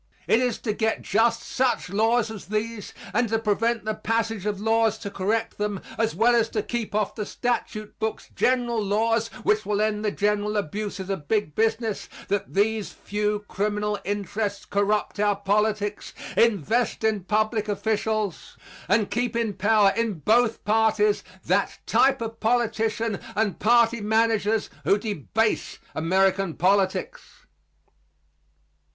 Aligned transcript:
It 0.25 0.39
is 0.39 0.57
to 0.61 0.73
get 0.73 1.03
just 1.03 1.43
such 1.43 1.91
laws 1.91 2.31
as 2.31 2.47
these 2.47 2.91
and 3.13 3.29
to 3.29 3.37
prevent 3.37 3.85
the 3.85 3.93
passage 3.93 4.47
of 4.47 4.59
laws 4.59 4.97
to 4.97 5.11
correct 5.11 5.59
them, 5.59 5.79
as 5.95 6.15
well 6.15 6.33
as 6.35 6.49
to 6.49 6.63
keep 6.63 6.95
off 6.95 7.13
the 7.13 7.23
statute 7.23 7.99
books 7.99 8.31
general 8.35 8.83
laws 8.83 9.27
which 9.43 9.63
will 9.63 9.79
end 9.79 10.03
the 10.03 10.09
general 10.09 10.57
abuses 10.57 11.11
of 11.11 11.27
big 11.27 11.53
business 11.53 12.09
that 12.29 12.55
these 12.55 12.91
few 12.91 13.45
criminal 13.47 13.99
interests 14.03 14.65
corrupt 14.65 15.19
our 15.19 15.35
politics, 15.35 16.15
invest 16.35 17.03
in 17.03 17.23
public 17.25 17.67
officials 17.69 18.57
and 18.89 19.11
keep 19.11 19.35
in 19.35 19.53
power 19.53 19.93
in 19.95 20.13
both 20.15 20.65
parties 20.65 21.23
that 21.45 21.77
type 21.85 22.21
of 22.23 22.39
politicians 22.39 23.19
and 23.35 23.59
party 23.59 24.01
managers 24.01 24.67
who 24.83 24.97
debase 24.97 25.77
American 25.93 26.55
politics. 26.55 27.45